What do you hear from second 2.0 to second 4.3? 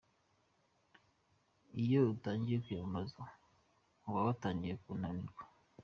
utangiya kwiyamamaza uba